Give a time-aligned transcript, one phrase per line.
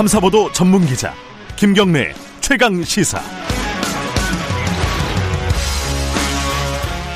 [0.00, 1.12] 탐사보도 전문 기자
[1.56, 3.20] 김경래 최강 시사.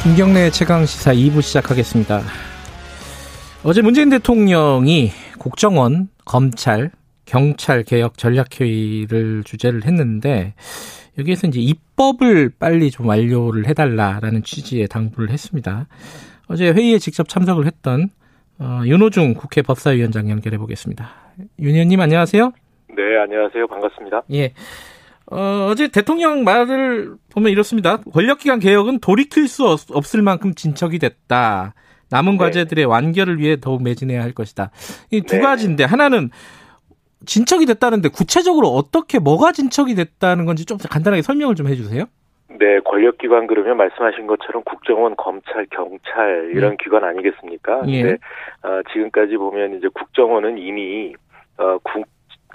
[0.02, 2.20] 김경래 최강 시사 2부 시작하겠습니다.
[3.62, 6.90] 어제 문재인 대통령이 국정원, 검찰,
[7.24, 10.52] 경찰 개혁 전략회의를 주재를 했는데
[11.18, 15.86] 여기에서 이제 입법을 빨리 좀 완료를 해달라라는 취지의 당부를 했습니다.
[16.48, 18.10] 어제 회의에 직접 참석을 했던
[18.58, 21.10] 어, 윤호중 국회 법사위원장 연결해 보겠습니다.
[21.60, 22.52] 윤 의원님 안녕하세요.
[22.96, 23.66] 네, 안녕하세요.
[23.66, 24.22] 반갑습니다.
[24.32, 24.52] 예.
[25.30, 27.96] 어, 어제 대통령 말을 보면 이렇습니다.
[28.12, 31.74] 권력기관 개혁은 돌이킬 수 없 을 만큼 진척이 됐다.
[32.10, 32.38] 남은 네.
[32.38, 34.70] 과제들의 완결을 위해 더욱 매진해야 할 것이다.
[35.10, 35.42] 이두 네.
[35.42, 36.30] 가지인데 하나는
[37.26, 42.04] 진척이 됐다는데 구체적으로 어떻게 뭐가 진척이 됐다는 건지 좀 간단하게 설명을 좀 해주세요.
[42.60, 46.76] 네, 권력기관 그러면 말씀하신 것처럼 국정원, 검찰, 경찰 이런 음.
[46.76, 47.82] 기관 아니겠습니까?
[47.88, 48.02] 예.
[48.02, 48.18] 근데
[48.62, 51.14] 어, 지금까지 보면 이제 국정원은 이미
[51.56, 52.04] 어, 국,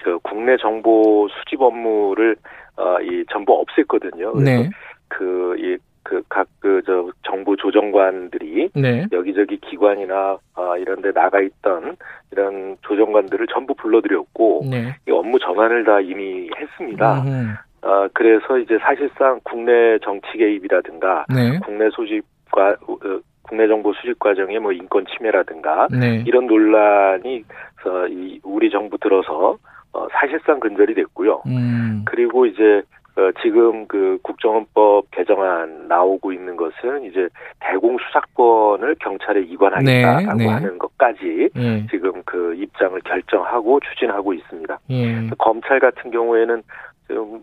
[0.03, 2.35] 저, 국내 정보 수집 업무를
[2.77, 4.41] 어, 이 전부 없앴거든요.
[4.41, 4.69] 네.
[5.09, 8.69] 그, 이, 그, 각, 그, 저, 정부 조정관들이.
[8.73, 9.05] 네.
[9.11, 11.97] 여기저기 기관이나, 아, 이런 데 나가 있던
[12.31, 14.61] 이런 조정관들을 전부 불러들였고.
[14.69, 14.95] 네.
[15.07, 17.21] 이 업무 전환을 다 이미 했습니다.
[17.23, 17.55] 음.
[17.81, 21.25] 아, 그래서 이제 사실상 국내 정치 개입이라든가.
[21.33, 21.59] 네.
[21.59, 22.97] 국내 소집과, 어,
[23.41, 25.87] 국내 정보 수집 과정에 뭐 인권 침해라든가.
[25.91, 26.23] 네.
[26.25, 27.43] 이런 논란이,
[27.85, 29.57] 어, 이, 우리 정부 들어서
[29.93, 31.43] 어, 사실상 근절이 됐고요.
[31.47, 32.03] 음.
[32.05, 32.81] 그리고 이제
[33.15, 37.27] 어, 지금 그 국정원법 개정안 나오고 있는 것은 이제
[37.59, 40.47] 대공 수사권을 경찰에 이관하겠다라고 네, 네.
[40.49, 41.85] 하는 것까지 네.
[41.89, 44.79] 지금 그 입장을 결정하고 추진하고 있습니다.
[44.91, 45.29] 예.
[45.37, 46.63] 검찰 같은 경우에는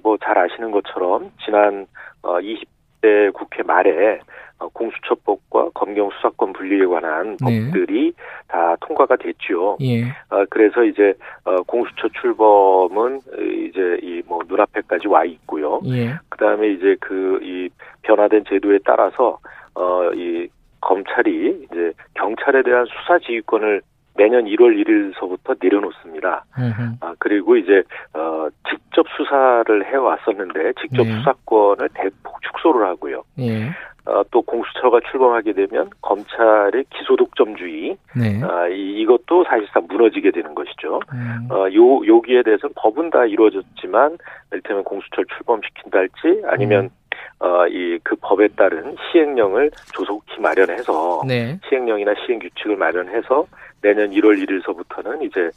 [0.02, 1.86] 뭐잘 아시는 것처럼 지난
[2.22, 4.20] 어 20대 국회 말에
[4.58, 7.62] 어, 공수처법과 검경 수사권 분리에 관한 네.
[7.70, 8.12] 법들이
[8.48, 9.78] 다 통과가 됐죠.
[9.82, 10.02] 예.
[10.30, 13.20] 어, 그래서 이제 어, 공수처 출범은
[13.68, 15.80] 이제 이 뭐 눈앞에까지 와 있고요.
[15.86, 16.14] 예.
[16.30, 17.68] 그다음에 이제 그 이
[18.02, 19.38] 변화된 제도에 따라서
[19.74, 20.48] 어 이
[20.80, 23.82] 검찰이 이제 경찰에 대한 수사 지휘권을
[24.16, 26.44] 매년 1월 1일서부터 내려놓습니다.
[27.00, 27.82] 아, 그리고 이제,
[28.14, 31.12] 어, 직접 수사를 해 왔었는데, 직접 네.
[31.16, 33.22] 수사권을 대폭 축소를 하고요.
[33.38, 33.70] 예.
[34.06, 38.40] 어, 또 공수처가 출범하게 되면 검찰의 기소독점주의, 네.
[38.44, 41.00] 아, 이, 이것도 사실상 무너지게 되는 것이죠.
[41.12, 41.48] 음.
[41.50, 44.16] 어, 요, 여기에 대해서는 법은 다 이루어졌지만,
[44.52, 46.90] 이를테면 공수처를 출범시킨다 할지, 아니면 음.
[47.38, 51.58] 어, 이, 그 법에 따른 시행령을 조속히 마련해서, 네.
[51.68, 53.46] 시행령이나 시행 규칙을 마련해서
[53.82, 55.50] 내년 1월 1일서부터는 이제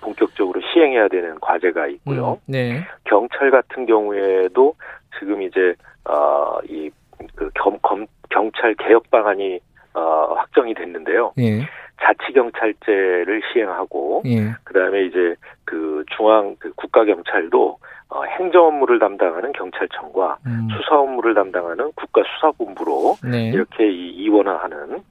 [0.00, 2.32] 본격적으로 시행해야 되는 과제가 있고요.
[2.32, 2.52] 음.
[2.52, 2.84] 네.
[3.04, 4.74] 경찰 같은 경우에도
[5.18, 5.74] 지금 이제,
[6.04, 6.90] 어, 이,
[7.34, 9.60] 그 겸, 검, 경찰 개혁 방안이,
[9.94, 11.32] 어, 확정이 됐는데요.
[11.38, 11.60] 예.
[12.00, 14.52] 자치 경찰제를 시행하고, 예.
[14.64, 15.34] 그 다음에 이제
[15.64, 17.78] 그 중앙, 그 국가 경찰도
[18.12, 20.68] 어, 행정 업무를 담당하는 경찰청과 음.
[20.70, 23.48] 수사 업무를 담당하는 국가수사본부로 네.
[23.48, 25.02] 이렇게 이, 이원화하는 어,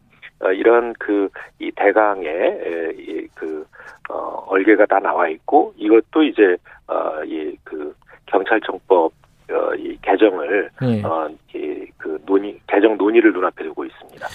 [0.51, 1.29] 이런 그
[1.61, 3.63] 이 대강의 이, 그
[4.09, 6.57] 어, 얼개가 다 나와 있고 이것도 이제
[6.87, 7.93] 어, 이그
[8.25, 9.13] 경찰청법
[9.51, 11.03] 어, 이 개정을 네.
[11.03, 14.27] 어, 이, 그 논의 개정 논의를 눈앞에 두고 있습니다.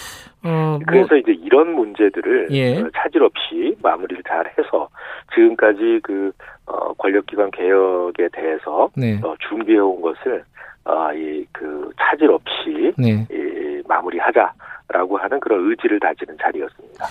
[0.45, 0.79] 어, 뭐.
[0.87, 2.81] 그래서 이제 이런 문제들을 예.
[2.81, 4.89] 어, 차질 없이 마무리를 잘 해서
[5.35, 6.31] 지금까지 그
[6.67, 9.19] 어, 권력기관 개혁에 대해서 네.
[9.23, 10.45] 어, 준비해 온 것을
[10.85, 13.27] 어, 이그 차질 없이 네.
[13.31, 14.53] 이, 마무리하자
[14.89, 17.07] 라고 하는 그런 의지를 다지는 자리였습니다.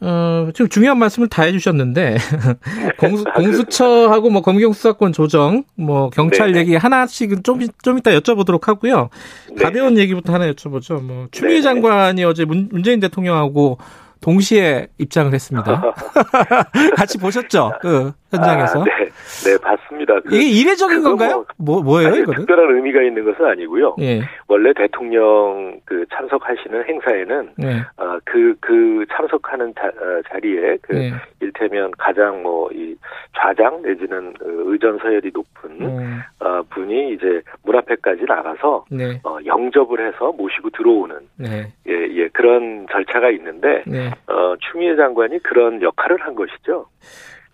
[0.00, 2.16] 어, 지금 중요한 말씀을 다 해주셨는데,
[2.98, 9.08] 공수, 공수처하고 뭐 검경수사권 조정, 뭐 경찰 네 얘기 하나씩은 좀, 좀 이따 여쭤보도록 하고요.
[9.50, 9.62] 네.
[9.62, 11.02] 가벼운 얘기부터 하나 여쭤보죠.
[11.02, 13.78] 뭐, 추미애 장관이 어제 문, 문재인 대통령하고
[14.20, 15.92] 동시에 입장을 했습니다.
[16.96, 17.72] 같이 보셨죠?
[17.80, 18.80] 그 현장에서.
[18.80, 19.08] 아, 네,
[19.44, 20.20] 네 봤습니다.
[20.20, 21.44] 그, 이게 이례적인 건가요?
[21.56, 22.40] 뭐, 뭐 예요 이거는?
[22.40, 23.96] 특별한 의미가 있는 것은 아니고요.
[24.00, 24.22] 예.
[24.48, 27.80] 원래 대통령 그 참석하시는 행사에는 예.
[27.96, 31.12] 어, 그, 그 참석하는 자, 어, 자리에 그 예.
[31.40, 32.96] 일테면 가장 뭐 이
[33.36, 36.20] 좌장 내지는 그 의전 서열이 높은 음.
[36.40, 39.20] 어, 분이 이제 문 앞에까지 나가서 네.
[39.24, 41.72] 어, 영접을 해서 모시고 들어오는 네.
[41.88, 44.10] 예, 예 그런 절차가 있는데 네.
[44.26, 46.86] 어, 추미애 장관이 그런 역할을 한 것이죠.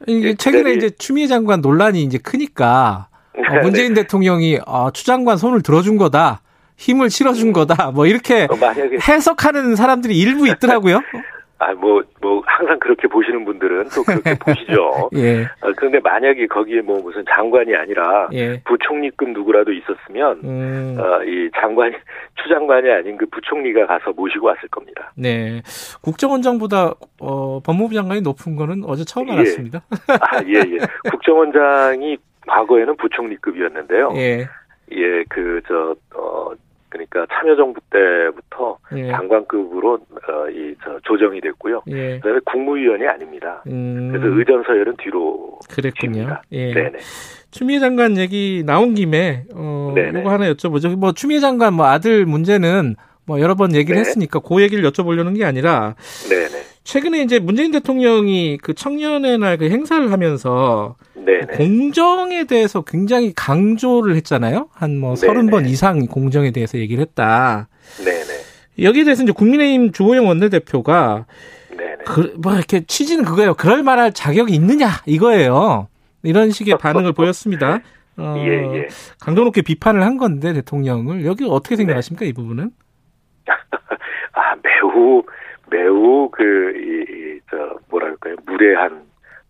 [0.06, 3.60] 이게 예, 최근에 이제 추미애 장관 논란이 이제 크니까 어, 네.
[3.60, 6.40] 문재인 대통령이 어, 추 장관 손을 들어준 거다.
[6.76, 7.90] 힘을 실어준 거다.
[7.90, 8.56] 뭐 이렇게 어,
[9.06, 11.00] 해석하는 사람들이 일부 있더라고요.
[11.60, 15.10] 아, 뭐, 뭐, 항상 그렇게 보시는 분들은 또 그렇게 보시죠.
[15.14, 15.42] 예.
[15.60, 18.62] 어, 그런데 만약에 거기에 뭐 무슨 장관이 아니라 예.
[18.64, 20.96] 부총리급 누구라도 있었으면, 음.
[20.98, 21.94] 어, 이 장관이,
[22.42, 25.12] 추장관이 아닌 그 부총리가 가서 모시고 왔을 겁니다.
[25.14, 25.60] 네.
[26.02, 29.32] 국정원장보다, 어, 법무부 장관이 높은 거는 어제 처음 예.
[29.32, 29.82] 알았습니다.
[30.08, 30.78] 아, 예, 예.
[31.10, 32.16] 국정원장이
[32.46, 34.14] 과거에는 부총리급이었는데요.
[34.16, 34.48] 예.
[34.92, 36.29] 예, 그, 저, 어,
[36.90, 39.08] 그러니까 참여정부 때부터 예.
[39.10, 41.82] 장관급으로, 어, 이, 저, 조정이 됐고요.
[41.88, 42.18] 예.
[42.18, 43.62] 그 다음에 국무위원이 아닙니다.
[43.68, 44.10] 음.
[44.12, 45.58] 그래서 의전 서열은 뒤로.
[45.68, 46.36] 그랬군요.
[46.52, 46.74] 예.
[46.74, 46.98] 네네.
[47.50, 49.94] 추미애 장관 얘기 나온 김에 어.
[49.96, 50.96] 이거 하나 여쭤보죠.
[50.96, 52.96] 뭐 추미애 장관 뭐 아들 문제는
[53.26, 54.00] 뭐 여러 번 얘기를 네.
[54.00, 55.94] 했으니까 그 얘기를 여쭤보려는 게 아니라
[56.28, 56.62] 네네.
[56.90, 61.56] 최근에 이제 문재인 대통령이 그 청년의 날 그 행사를 하면서 네네.
[61.56, 64.68] 공정에 대해서 굉장히 강조를 했잖아요.
[64.72, 65.26] 한뭐 네네.
[65.26, 67.68] 서른 번 이상 공정에 대해서 얘기를 했다.
[68.02, 68.86] 네네.
[68.88, 71.26] 여기에 대해서 이제 국민의힘 주호영 원내대표가.
[72.06, 73.54] 그, 뭐 이렇게 취지는 그거예요.
[73.54, 75.86] 그럴 만할 자격이 있느냐 이거예요.
[76.24, 77.80] 이런 식의 반응을 보였습니다.
[78.16, 78.88] 어, 예, 예.
[79.20, 82.70] 강도 높게 비판을 한 건데 대통령을 여기 어떻게 생각하십니까 이 부분은?
[83.46, 85.22] 아, 매우,
[85.70, 88.36] 매우 그, 이, 이, 저, 뭐랄까요.
[88.46, 89.02] 무례한,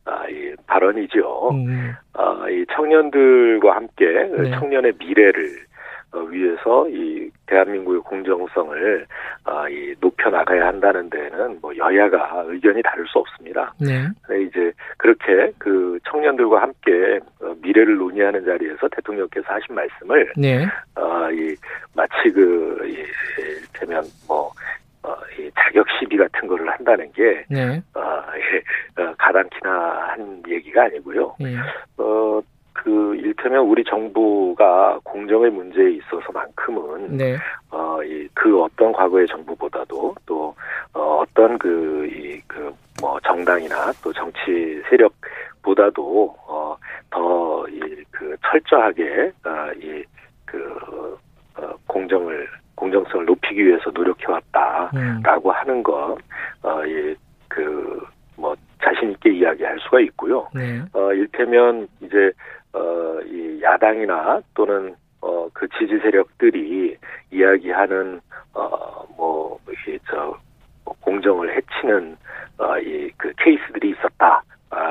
[0.05, 1.51] 아, 이 발언이죠.
[1.51, 4.51] 음, 아, 이 청년들과 함께 그 네.
[4.59, 5.71] 청년의 미래를
[6.13, 9.07] 어, 위해서 이 대한민국의 공정성을
[9.45, 13.73] 아, 이 높여 나가야 한다는 데는 뭐 여야가 의견이 다를 수 없습니다.
[13.79, 20.67] 네, 네, 이제 그렇게 그 청년들과 함께 어, 미래를 논의하는 자리에서 대통령께서 하신 말씀을 네,
[20.97, 21.55] 아, 이
[21.95, 23.07] 마치 그 이,
[23.41, 24.40] 이를테면 뭐
[26.21, 29.71] 같은 거를 한다는 게 네, 아, 예, 어, 가당키나
[30.11, 31.35] 한 얘기가 아니고요.
[31.41, 31.57] 예,
[31.97, 32.43] 어,
[32.83, 37.37] 그, 일테면 우리 정부가 공정의 문제에 있어서만큼은, 네,
[37.71, 40.55] 어, 이, 그 어떤 과거의 정부보다도 또,
[40.95, 46.77] 어, 어떤 그, 이, 그, 뭐, 정당이나 또 정치 세력보다도, 어,
[47.11, 47.81] 더, 이,
[48.11, 50.03] 그, 철저하게, 어, 이,
[50.47, 51.19] 그,
[51.57, 52.49] 어, 공정을,
[52.81, 54.91] 공정성을 높이기 위해서 노력해왔다.
[54.95, 56.17] 음, 라고 하는 것,
[56.63, 57.15] 어, 이,
[57.49, 58.03] 그,
[58.37, 60.49] 뭐, 자신 있게 이야기할 수가 있고요.
[60.55, 62.33] 네, 어, 일테면 이제
[62.73, 66.97] 어, 이 야당이나 또는 어, 그 지지 세력들이
[67.31, 68.21] 이야기하는
[68.55, 70.39] 어, 뭐, 이게 저뭐
[71.01, 72.17] 공정을 해치는
[72.59, 74.43] 어, 이 그 케이스들이 있었다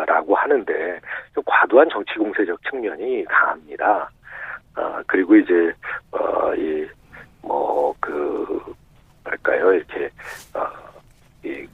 [0.06, 1.00] 라고 하는데
[1.34, 4.10] 좀 과도한 정치 공세적 측면이 강합니다.
[4.78, 5.74] 어, 그리고 이제
[6.12, 8.76] 어, 이뭐그
[9.24, 10.10] 할까요 이렇게
[10.54, 10.68] 어,
[11.44, 11.68] 이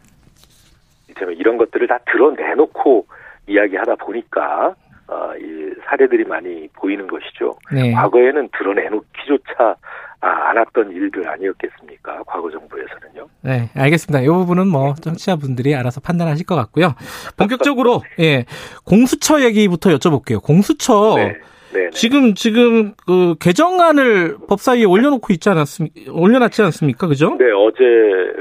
[1.10, 2.00] 이제는 이런 것들을 다
[2.34, 3.06] 드러내놓고
[3.48, 4.74] 이야기하다 보니까
[5.08, 7.54] 어, 이 사례들이 많이 보이는 것이죠.
[7.72, 7.92] 네.
[7.92, 9.76] 과거에는 드러내놓기조차
[10.22, 12.24] 아, 않았던 일들 아니었겠습니까?
[12.26, 13.28] 과거 정부에서는요.
[13.42, 14.24] 네, 알겠습니다.
[14.24, 16.96] 이 부분은 뭐 청취자분들이 알아서 판단하실 것 같고요.
[17.38, 18.46] 본격적으로 예
[18.86, 20.42] 공수처 얘기부터 여쭤볼게요.
[20.42, 21.36] 공수처 네,
[21.76, 21.90] 네, 네.
[21.92, 26.12] 지금 지금 그 개정안을 법사위에 올려놓고 있지 않았습니까?
[26.12, 27.08] 올려놨지 않습니까?
[27.08, 27.36] 그죠?
[27.38, 27.84] 네, 어제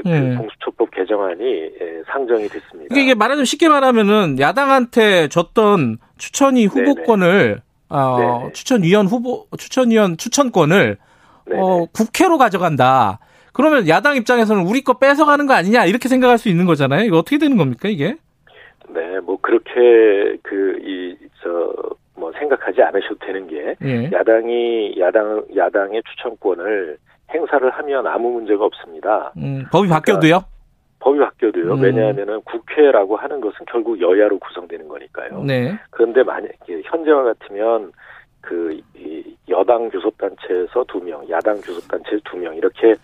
[0.03, 0.35] 그 네.
[0.35, 2.87] 공수처법 개정안이 예, 상정이 됐습니다.
[2.89, 8.51] 그러니까 이게 말하자면 쉽게 말하면은 야당한테 줬던 추천위 후보권을 어, 네네.
[8.53, 10.97] 추천위원 후보 추천위원 추천권을
[11.47, 13.19] 네, 어, 국회로 가져간다.
[13.53, 17.05] 그러면 야당 입장에서는 우리 거 뺏어가는 거 아니냐 이렇게 생각할 수 있는 거잖아요.
[17.05, 18.15] 이거 어떻게 되는 겁니까 이게?
[18.89, 21.15] 네, 뭐 그렇게 그 이
[21.45, 21.73] 저
[22.15, 24.09] 뭐 생각하지 않으셔도 되는 게 예.
[24.11, 26.97] 야당이 야당 야당의 추천권을
[27.33, 29.33] 행사를 하면 아무 문제가 없습니다.
[29.37, 30.43] 음, 법이 바뀌어도요?
[30.99, 31.73] 법이 바뀌어도요.
[31.73, 31.81] 음.
[31.81, 35.43] 왜냐하면은 국회라고 하는 것은 결국 여야로 구성되는 거니까요.
[35.43, 35.77] 네.
[35.91, 37.91] 그런데 만약에 현재와 같으면
[38.41, 42.95] 그이 여당 교섭단체에서 두 명, 야당 교섭단체에서 두명 이렇게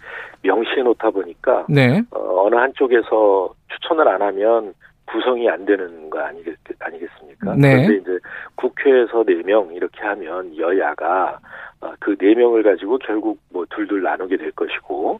[0.43, 2.01] 명시해 놓다 보니까 네.
[2.11, 4.73] 어, 어느 한쪽에서 추천을 안 하면
[5.11, 7.55] 구성이 안 되는 거 아니겠, 아니겠습니까?
[7.55, 7.75] 네.
[7.85, 8.19] 그런데 이제
[8.55, 11.39] 국회에서 네 명 이렇게 하면 여야가
[11.81, 15.19] 어, 그네 명을 가지고 결국 뭐 둘둘 나누게 될 것이고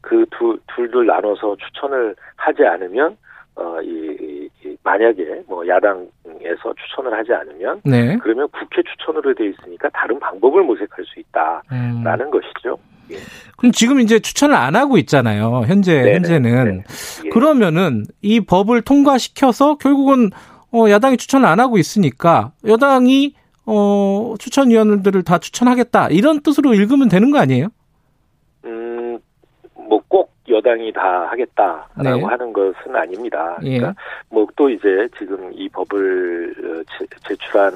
[0.00, 3.16] 그 두, 둘둘 나눠서 추천을 하지 않으면
[3.56, 8.16] 어, 이, 이- 이 만약에 뭐 야당에서 추천을 하지 않으면 네.
[8.18, 12.30] 그러면 국회 추천으로 돼 있으니까 다른 방법을 모색할 수 있다라는 음.
[12.30, 12.78] 것이죠.
[13.56, 15.62] 그럼 지금 이제 추천을 안 하고 있잖아요.
[15.66, 16.14] 현재 네네.
[16.14, 16.84] 현재는 네.
[17.26, 17.28] 예.
[17.30, 20.30] 그러면은 이 법을 통과시켜서 결국은
[20.72, 23.34] 어, 야당이 추천을 안 하고 있으니까 여당이
[23.66, 27.68] 어, 추천위원들을 다 추천하겠다 이런 뜻으로 읽으면 되는 거 아니에요?
[28.64, 29.18] 음,
[29.74, 32.22] 뭐 꼭 여당이 다 하겠다라고 네.
[32.24, 33.56] 하는 것은 아닙니다.
[33.62, 33.78] 예.
[33.78, 33.94] 그러니까
[34.30, 37.72] 뭐또 이제 지금 이 법을 어, 제- 제출한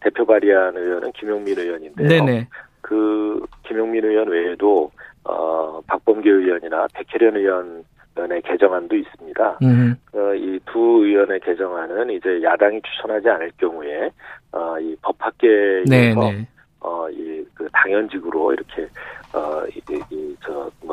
[0.00, 2.08] 대표 발의한 의원은 김용민 의원인데요.
[2.08, 2.48] 네네.
[2.86, 4.92] 그 김용민 의원 외에도
[5.24, 7.82] 어 박범계 의원이나 백혜련 의원
[8.14, 9.58] 의원의 개정안도 있습니다.
[9.62, 9.96] 음.
[10.14, 14.10] 어, 이두 의원의 개정안은 이제 야당이 추천하지 않을 경우에
[14.52, 16.46] 어, 이 법학계에서 네, 네.
[16.80, 18.88] 어, 이그 당연직으로 이렇게
[19.34, 20.84] 어, 이저뭐그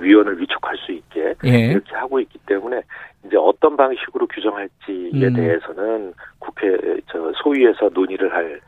[0.00, 1.70] 위원을 위촉할 수 있게 예.
[1.70, 2.80] 이렇게 하고 있기 때문에
[3.26, 5.34] 이제 어떤 방식으로 규정할지에 음.
[5.34, 6.78] 대해서는 국회
[7.12, 8.58] 저 소위에서 논의를 할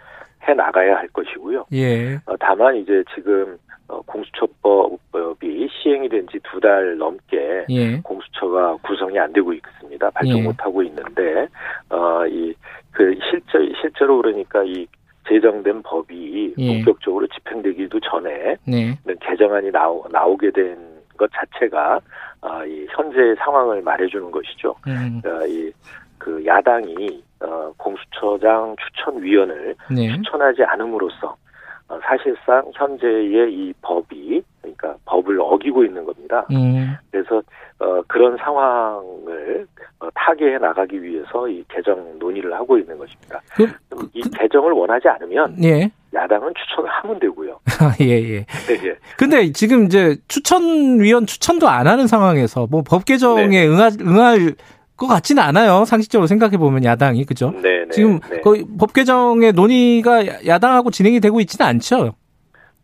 [0.51, 1.67] 해 나가야 할 것이고요.
[1.73, 2.17] 예.
[2.27, 3.57] 어, 다만 이제 지금
[3.89, 7.97] 어, 공수처법이 시행이 된 지 두 달 넘게 예.
[8.03, 10.11] 공수처가 구성이 안 되고 있습니다.
[10.11, 10.43] 발동 예.
[10.43, 11.47] 못 하고 있는데
[11.89, 14.87] 어 이그 실제 실제로 그러니까 이
[15.29, 16.67] 제정된 법이 예.
[16.75, 18.97] 본격적으로 집행되기도 전에 네.
[19.21, 20.91] 개정안이 나오, 나오게 된
[21.21, 22.01] 것 자체가
[22.41, 24.75] 아, 이 현재의 상황을 말해주는 것이죠.
[24.87, 25.21] 음.
[25.23, 30.09] 어, 이그 야당이 어, 공수처장 추천위원을 네.
[30.17, 31.37] 추천하지 않음으로써
[31.89, 36.47] 어, 사실상 현재의 이 법이 그러니까 법을 어기고 있는 겁니다.
[36.53, 36.95] 음.
[37.11, 37.43] 그래서
[37.81, 39.67] 어, 그런 상황을
[40.01, 43.41] 어, 타개해 나가기 위해서 이 개정 논의를 하고 있는 것입니다.
[43.55, 45.91] 그, 그, 이 그, 개정을 원하지 않으면 예.
[46.13, 47.59] 야당은 추천을 하면 되고요.
[48.01, 48.45] 예, 예.
[48.69, 48.97] 네, 예.
[49.17, 53.67] 근데 지금 이제 추천위원 추천도 안 하는 상황에서 뭐 법 개정에 네.
[53.67, 54.55] 응할, 응할
[55.01, 55.87] 것 같지는 않아요.
[55.87, 57.53] 상식적으로 생각해 보면 야당이 그죠?
[57.63, 58.41] 네, 네, 지금 네.
[58.43, 62.13] 거의 법 개정의 논의가 야당하고 진행이 되고 있지는 않죠.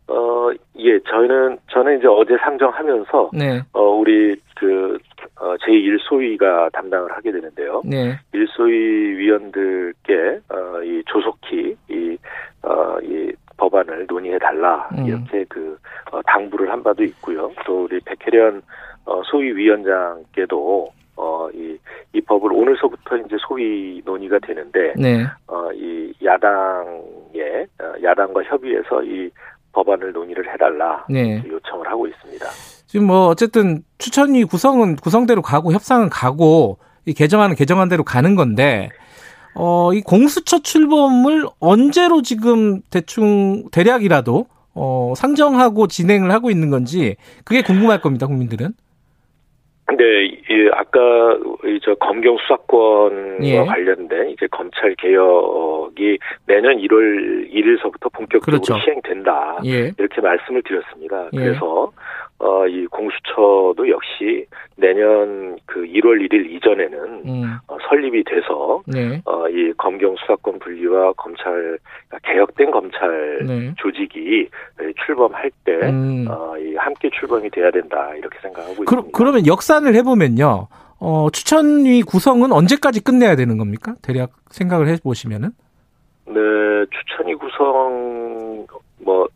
[0.07, 3.61] 어, 예, 저희는 저는 이제 어제 상정하면서 네.
[3.71, 4.97] 어 우리 그
[5.39, 7.83] 어, 제1소위가 담당을 하게 되는데요.
[7.85, 8.17] 네.
[8.33, 8.71] 1소위
[9.17, 12.17] 위원들께 어, 이 조속히 이,
[12.63, 15.05] 어, 이 법안을 논의해 달라 음.
[15.05, 15.77] 이렇게 그
[16.11, 17.51] 어, 당부를 한 바도 있고요.
[17.65, 18.63] 또 우리 백혜련
[19.05, 21.77] 어, 소위 위원장께도 어, 이,
[22.13, 25.25] 이 법을 오늘서부터 이제 소위 논의가 되는데, 네.
[25.47, 29.29] 어, 이 야당의, 어, 야당과 협의해서 이
[29.73, 31.43] 법안을 논의를 해달라 네.
[31.45, 32.45] 요청을 하고 있습니다.
[32.87, 38.89] 지금 뭐 어쨌든 추천위 구성은 구성대로 가고 협상은 가고 이 개정안은 개정안대로 가는 건데
[39.53, 47.61] 어, 이 공수처 출범을 언제로 지금 대충 대략이라도 어, 상정하고 진행을 하고 있는 건지 그게
[47.61, 48.73] 궁금할 겁니다, 국민들은.
[49.95, 50.03] 네,
[50.49, 50.99] 예, 아까
[51.81, 53.55] 저 검경 수사권과 예.
[53.63, 58.77] 관련된 이제 검찰 개혁이 내년 1월 1일서부터 본격적으로 그렇죠.
[58.83, 59.93] 시행된다 예.
[59.97, 61.29] 이렇게 말씀을 드렸습니다.
[61.33, 61.37] 예.
[61.37, 61.91] 그래서
[62.39, 67.57] 어, 이 공수처도 역시 내년 그 1월 1일 이전에는 음.
[67.67, 69.21] 어, 설립이 돼서 네.
[69.25, 73.73] 어, 이 검경 수사권 분리와 검찰 그러니까 개혁된 검찰 네.
[73.77, 74.47] 조직이
[75.05, 76.27] 출범할 때 음.
[76.29, 79.17] 어, 이 함께 출범이 돼야 된다 이렇게 생각하고 그, 있습니다.
[79.17, 80.67] 그러면 역산을 해보면요,
[80.99, 83.95] 어, 추천위 구성은 언제까지 끝내야 되는 겁니까?
[84.03, 85.49] 대략 생각을 해보시면은?
[86.27, 86.33] 네,
[86.91, 88.67] 추천위 구성
[88.99, 89.27] 뭐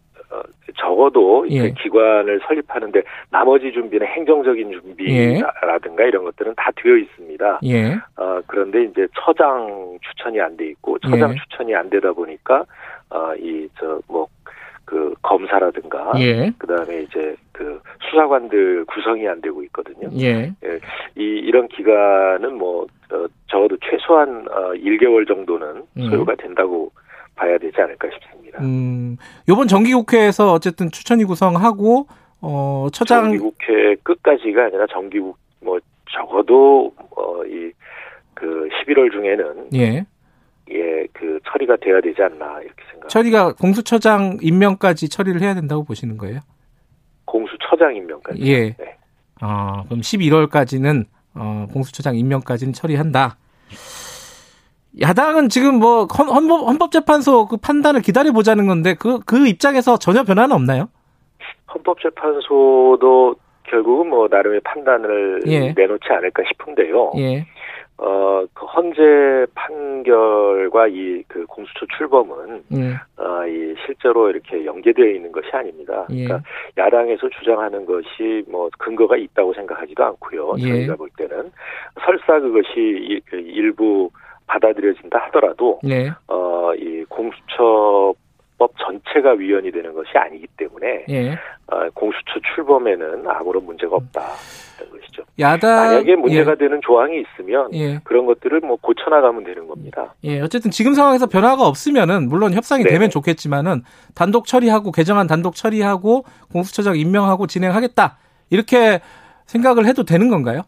[0.78, 1.72] 적어도 예.
[1.72, 6.08] 기관을 설립하는데 나머지 준비는 행정적인 준비라든가 예.
[6.08, 7.60] 이런 것들은 다 되어 있습니다.
[7.66, 7.94] 예.
[8.18, 11.36] 어, 그런데 이제 처장 추천이 안 돼 있고 처장 예.
[11.36, 12.66] 추천이 안 되다 보니까
[13.10, 14.28] 어, 이저 뭐
[14.92, 16.52] 그 검사라든가 예.
[16.58, 20.10] 그다음에 이제 그 수사관들 구성이 안 되고 있거든요.
[20.20, 20.52] 예.
[20.66, 20.80] 예.
[21.16, 26.10] 이 이런 기간은 뭐 어, 적어도 최소한 어 1개월 정도는 음.
[26.10, 26.92] 소요가 된다고
[27.38, 28.62] 봐야 되지 않을까 싶습니다.
[28.62, 29.01] 음,
[29.50, 32.08] 이번 정기국회에서 어쨌든 추천위 구성하고
[32.42, 35.80] 어 처장 정기국회 끝까지가 아니라 정기국 뭐
[36.12, 37.72] 적어도 어이
[38.34, 40.06] 그 11월 중에는 예.
[40.72, 43.10] 예, 그 처리가 돼야 되지 않나 이렇게 생각.
[43.10, 46.40] 처리가 공수처장 임명까지 처리를 해야 된다고 보시는 거예요?
[47.26, 48.42] 공수처장 임명까지.
[48.46, 48.74] 예.
[48.74, 48.98] 네.
[49.42, 53.38] 아, 그럼 11월까지는 어, 공수처장 임명까지는 처리한다.
[55.00, 60.54] 야당은 지금 뭐 헌법, 헌법재판소 그 판단을 기다려 보자는 건데 그, 그 입장에서 전혀 변화는
[60.54, 60.90] 없나요?
[61.74, 65.72] 헌법재판소도 결국은 뭐 나름의 판단을 예.
[65.72, 67.14] 내놓지 않을까 싶은데요.
[67.18, 67.46] 예.
[67.98, 72.94] 어, 그 헌재 판결과 이 그 공수처 출범은 예.
[73.24, 76.06] 어, 이 실제로 이렇게 연계되어 있는 것이 아닙니다.
[76.12, 76.26] 예.
[76.26, 80.56] 그러니까 야당에서 주장하는 것이 뭐 근거가 있다고 생각하지도 않고요.
[80.60, 80.68] 예.
[80.68, 81.52] 저희가 볼 때는
[82.04, 84.10] 설사 그것이 그 일부
[84.52, 86.12] 받아들여진다 하더라도 네.
[86.28, 91.32] 어 이 공수처법 전체가 위헌이 되는 것이 아니기 때문에 예.
[91.68, 94.22] 어, 공수처 출범에는 아무런 문제가 없다.
[94.92, 95.24] 것이죠.
[95.40, 96.56] 야당 만약에 문제가 예.
[96.56, 98.00] 되는 조항이 있으면 예.
[98.04, 100.16] 그런 것들을 뭐 고쳐나가면 되는 겁니다.
[100.24, 102.90] 예, 어쨌든 지금 상황에서 변화가 없으면은 물론 협상이 네.
[102.90, 103.84] 되면 좋겠지만은
[104.16, 108.18] 단독 처리하고 개정안 단독 처리하고 공수처장 임명하고 진행하겠다
[108.50, 109.02] 이렇게
[109.46, 110.64] 생각을 해도 되는 건가요?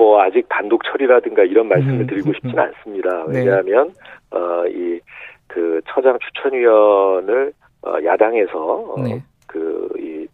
[0.00, 2.60] 뭐 아직 단독 처리라든가 이런 말씀을 음, 드리고 음, 싶지는 음.
[2.60, 3.26] 않습니다.
[3.28, 3.40] 네.
[3.40, 4.38] 왜냐하면 네.
[4.38, 5.00] 어, 어이
[5.46, 7.52] 그 처장 추천위원을
[7.82, 9.22] 어, 야당에서 어, 네.
[9.46, 10.26] 그이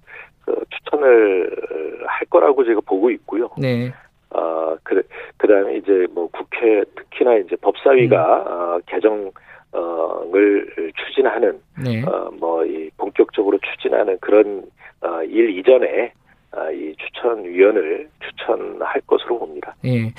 [0.44, 1.50] 그 추천을
[2.06, 3.50] 할 거라고 제가 보고 있고요.
[3.58, 3.92] 네.
[4.30, 5.02] 어, 그,
[5.36, 8.46] 그 다음에 이제 뭐 국회, 특히나 이제 법사위가, 음.
[8.46, 9.32] 어, 개정,
[10.34, 12.02] 을 추진하는, 네.
[12.02, 14.64] 어, 뭐, 이 본격적으로 추진하는 그런,
[15.02, 16.25] 어, 일 이전에, 어,
[16.72, 19.74] 이 추천위원을 추천할 것으로 봅니다.
[19.84, 20.12] 예.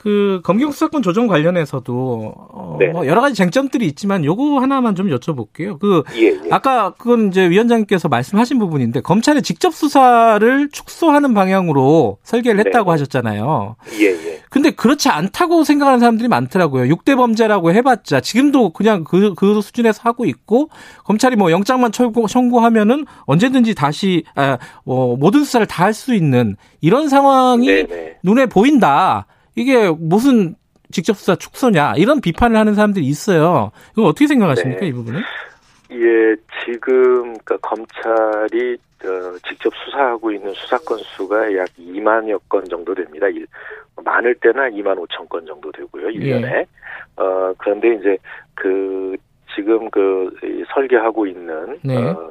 [0.00, 2.86] 그 검경 수사권 조정 관련해서도 어, 네.
[2.86, 5.78] 뭐 여러 가지 쟁점들이 있지만 요거 하나만 좀 여쭤볼게요.
[5.78, 6.40] 그 예, 예.
[6.50, 12.90] 아까 그건 이제 위원장님께서 말씀하신 부분인데 검찰의 직접 수사를 축소하는 방향으로 설계를 했다고 네.
[12.92, 13.76] 하셨잖아요.
[14.00, 14.40] 예, 예.
[14.48, 16.92] 근데 그렇지 않다고 생각하는 사람들이 많더라고요.
[16.94, 20.70] 6대 범죄라고 해봤자 지금도 그냥 그, 그 수준에서 하고 있고
[21.04, 26.56] 검찰이 뭐 영장만 청구, 청구하면은 언제든지 다시 아, 뭐 모든 수사를 다 할 수 있는
[26.80, 27.86] 이런 상황이 네네.
[27.86, 28.16] 네.
[28.22, 29.26] 눈에 보인다.
[29.54, 30.54] 이게 무슨
[30.90, 33.70] 직접 수사 축소냐 이런 비판을 하는 사람들이 있어요.
[33.92, 34.88] 이거 어떻게 생각하십니까 네.
[34.88, 35.20] 이 부분은?
[35.92, 43.26] 예, 지금 그러니까 검찰이 어, 직접 수사하고 있는 수사 건수가 약 2만여 건 정도 됩니다.
[43.28, 43.46] 일,
[44.04, 46.44] 많을 때는 한 2만 5천 건 정도 되고요, 1년에.
[46.44, 46.66] 예.
[47.16, 48.16] 어, 그런데 이제
[48.54, 49.16] 그
[49.54, 50.30] 지금 그
[50.72, 51.96] 설계하고 있는 네.
[51.96, 52.30] 어,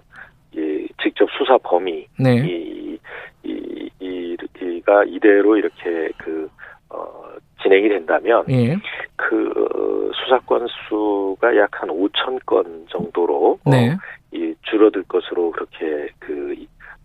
[0.54, 2.38] 이 직접 수사 범위 네.
[2.38, 3.00] 이,
[3.44, 6.50] 이, 이, 이가 이대로 이렇게 그
[6.90, 7.24] 어,
[7.62, 8.76] 진행이 된다면 예.
[9.16, 13.92] 그 수사 건수가 약 한 5천 건 정도로 어, 네.
[13.92, 13.98] 어,
[14.32, 16.56] 이 줄어들 것으로 그렇게 그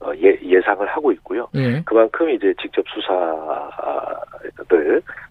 [0.01, 1.47] 어, 예, 예상을 하고 있고요.
[1.55, 1.81] 예.
[1.85, 3.23] 그만큼 이제 직접 수사들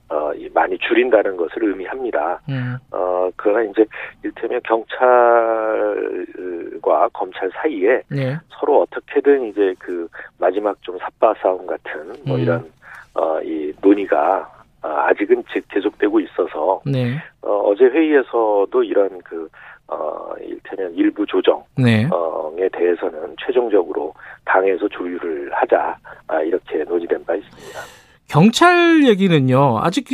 [0.09, 2.39] 어, 많이 줄인다는 것을 의미합니다.
[2.49, 2.77] 음.
[2.91, 3.85] 어, 그러나 이제
[4.23, 5.19] 일테면 경찰과
[7.13, 8.39] 검찰 사이에 예.
[8.49, 10.07] 서로 어떻게든 이제 그
[10.39, 12.41] 마지막 좀 삿바 싸움 같은 뭐 음.
[12.41, 12.71] 이런
[13.13, 14.49] 어, 이 논의가
[14.81, 17.15] 어, 아직은 계속되고 있어서 네.
[17.41, 19.47] 어, 어제 회의에서도 이런 그
[19.87, 22.07] 어, 일테면 일부 조정에 네.
[22.71, 24.13] 대해서는 최종적으로
[24.45, 27.79] 당에서 조율을 하자 아, 이렇게 논의된 바 있습니다.
[28.27, 29.79] 경찰 얘기는요.
[29.79, 30.07] 아직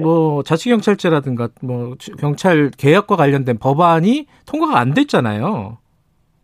[0.00, 5.78] 뭐 자치 경찰제라든가 뭐 경찰 개혁과 관련된 법안이 통과가 안 됐잖아요.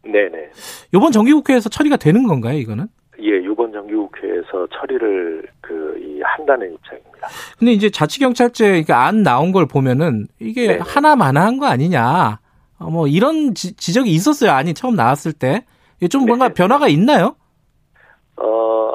[0.04, 0.50] 네네.
[0.94, 2.86] 이번 정기국회에서 처리가 되는 건가요, 이거는?
[3.20, 7.28] 예, 이번 정기국회에서 처리를 그 이 한다는 입장입니다.
[7.58, 10.80] 근데 이제 자치경찰제 안 나온 걸 보면은 이게 네네.
[10.80, 12.40] 하나만한 거 아니냐.
[12.78, 14.50] 어, 뭐 이런 지, 적이 있었어요.
[14.52, 15.64] 아니 처음 나왔을 때.
[16.10, 16.54] 좀 뭔가 네네.
[16.54, 17.34] 변화가 있나요?
[18.36, 18.94] 어,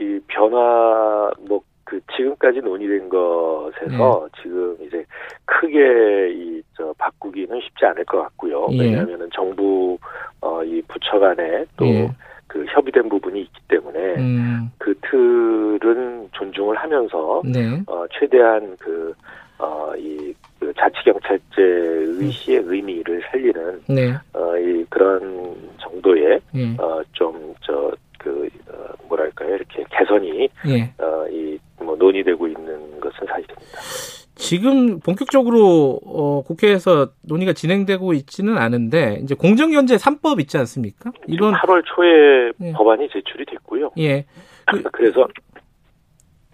[0.00, 4.42] 이 변화 뭐 그 지금까지 논의된 것에서 네.
[4.42, 5.04] 지금 이제
[5.44, 8.66] 크게 이 저 바꾸기는 쉽지 않을 것 같고요.
[8.72, 8.80] 예.
[8.80, 9.96] 왜냐하면은 정부
[10.40, 12.10] 어이 부처 간에 또 예.
[12.54, 14.70] 그 협의된 부분이 있기 때문에 음.
[14.78, 17.82] 그 틀은 존중을 하면서 네.
[17.88, 19.12] 어, 최대한 그
[19.58, 22.72] 어, 이 그 자치경찰제의 시의 음.
[22.72, 24.14] 의미를 살리는 네.
[24.32, 26.74] 어, 이 그런 정도의 네.
[26.78, 30.90] 어, 좀 저 그 어, 뭐랄까요 이렇게 개선이 네.
[30.98, 34.23] 어, 이 뭐 논의되고 있는 것은 사실입니다.
[34.44, 41.12] 지금 본격적으로 어, 국회에서 논의가 진행되고 있지는 않은데 이제 공정경제 3법 있지 않습니까?
[41.26, 42.72] 이건 8월 초에 예.
[42.72, 43.92] 법안이 제출이 됐고요.
[43.98, 44.26] 예.
[44.66, 45.26] 그, 그래서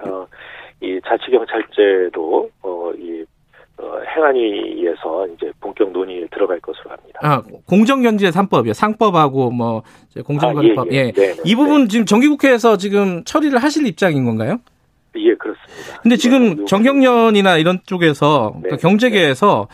[0.04, 0.24] 어,
[0.80, 3.24] 이 자치경찰제도 어, 이
[3.76, 7.18] 어, 행안위에서 이제 본격 논의에 들어갈 것으로 합니다.
[7.22, 8.72] 아, 공정경제 3법이요.
[8.72, 9.82] 상법하고 뭐
[10.24, 10.86] 공정거래법.
[10.86, 11.00] 아, 예, 예.
[11.06, 11.12] 예.
[11.12, 11.88] 네, 네, 이 부분 네.
[11.88, 14.58] 지금 정기국회에서 지금 처리를 하실 입장인 건가요?
[16.02, 18.60] 근데 지금 정경련이나 이런 쪽에서 네.
[18.62, 19.68] 그러니까 경제계에서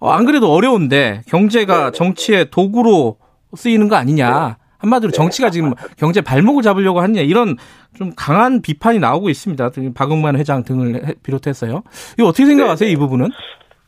[0.00, 1.92] 어, 안 그래도 어려운데 경제가 네.
[1.92, 3.18] 정치의 도구로
[3.54, 4.48] 쓰이는 거 아니냐.
[4.48, 4.62] 네.
[4.78, 7.56] 한마디로 정치가 지금 경제 발목을 잡으려고 하느냐 이런
[7.94, 9.70] 좀 강한 비판이 나오고 있습니다.
[9.94, 11.82] 박응만 회장 등을 비롯해서요.
[12.18, 13.28] 이거 어떻게 생각하세요, 이 부분은?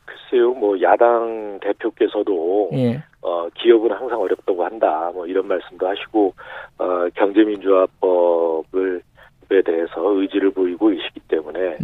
[0.04, 3.02] 글쎄요, 뭐 야당 대표께서도 예.
[3.22, 6.32] 어, 기업은 항상 어렵다고 한다, 뭐 이런 말씀도 하시고
[6.78, 9.02] 어, 경제민주화법을
[9.50, 10.73] 에 대해서 의지를 때문에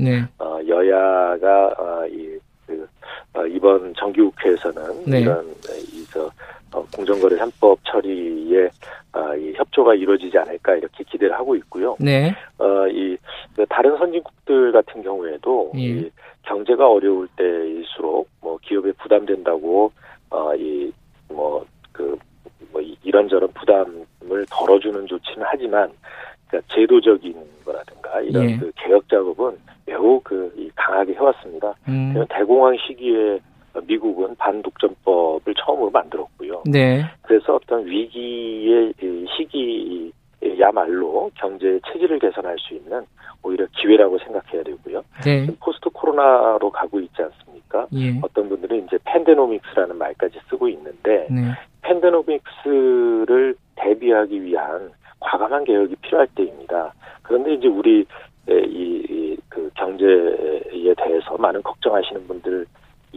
[0.03, 0.23] 네.
[0.39, 2.89] 어, 여야가 어, 이, 그,
[3.35, 5.21] 어, 이번 정기국회에서는 네.
[5.21, 5.47] 이런
[5.93, 6.31] 이저
[6.73, 8.69] 어, 공정거래 3법 처리에
[9.13, 11.97] 어, 이 협조가 이루어지지 않을까 이렇게 기대를 하고 있고요.
[12.01, 12.35] 네.
[12.59, 13.17] 어, 이
[13.57, 15.81] 그 다른 선진국들 같은 경우에도 예.
[15.81, 16.11] 이
[16.43, 19.93] 경제가 어려울 때일수록 뭐 기업에 부담된다고
[20.31, 22.17] 어, 이뭐 그
[22.73, 25.91] 뭐 이런저런 부담을 덜어주는 조치는 하지만
[26.49, 27.35] 그러니까 제도적인
[27.65, 28.57] 거라든가 이런 예.
[28.57, 31.75] 그 개혁 작업은 매우 그 강하게 해왔습니다.
[31.89, 32.15] 음.
[32.29, 33.39] 대공황 시기에
[33.90, 36.62] 미국은 반독점법을 처음으로 만들었고요.
[36.66, 37.03] 네.
[37.22, 38.94] 그래서 어떤 위기의
[40.40, 43.05] 시기야말로 경제 체질을 개선할 수 있는
[43.42, 45.03] 오히려 기회라고 생각해야 되고요.
[45.24, 45.46] 네.
[45.59, 47.88] 포스트 코로나로 가고 있지 않습니까?
[47.94, 48.16] 예.
[48.22, 51.50] 어떤 분들은 이제 팬데노믹스라는 말까지 쓰고 있는데 네.
[51.83, 56.92] 팬데노믹스를 대비하기 위한 과감한 개혁이 필요할 때입니다.
[57.22, 58.07] 그런데 이제 우리
[58.48, 62.66] 이, 이, 그 경제에 대해서 많은 걱정하시는 분들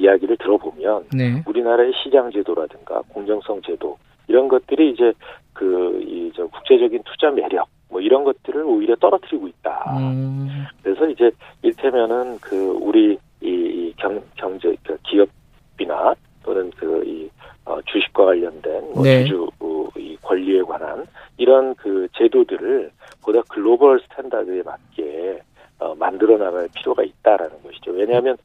[0.03, 1.43] 이야기를 들어보면 네.
[1.47, 5.13] 우리나라의 시장 제도라든가 공정성 제도 이런 것들이 이제
[5.53, 9.97] 그이저 국제적인 투자 매력 뭐 이런 것들을 오히려 떨어뜨리고 있다.
[9.97, 10.65] 음.
[10.81, 17.29] 그래서 이제 일테면은 그 우리 이 경, 경제 그 기업이나 또는 그이
[17.65, 19.23] 어, 주식과 관련된 뭐 네.
[19.23, 19.49] 주주
[19.95, 21.05] 이 권리에 관한
[21.37, 25.41] 이런 그 제도들을 보다 글로벌 스탠다드에 맞게
[25.79, 27.91] 어, 만들어 나갈 필요가 있다라는 것이죠.
[27.91, 28.37] 왜냐하면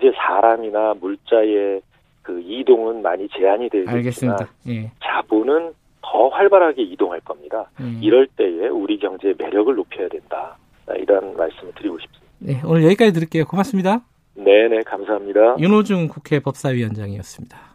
[0.00, 1.82] 이제 사람이나 물자의
[2.22, 4.90] 그 이동은 많이 제한이 되겠지만 예.
[5.02, 7.70] 자본은 더 활발하게 이동할 겁니다.
[7.80, 7.98] 음.
[8.02, 10.56] 이럴 때에 우리 경제의 매력을 높여야 된다.
[10.96, 12.26] 이런 말씀을 드리고 싶습니다.
[12.38, 13.44] 네, 오늘 여기까지 드릴게요.
[13.44, 14.00] 고맙습니다.
[14.34, 15.56] 네, 네, 감사합니다.
[15.58, 17.69] 윤호중 국회 법사위원장이었습니다.